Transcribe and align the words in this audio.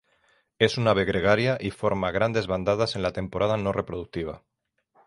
Es 0.57 0.79
un 0.79 0.87
ave 0.87 1.05
gregaria 1.05 1.59
y 1.61 1.69
forma 1.69 2.09
grandes 2.09 2.47
bandadas 2.47 2.95
en 2.95 3.03
la 3.03 3.13
temporada 3.13 3.55
no 3.57 3.71
reproductiva. 3.71 4.41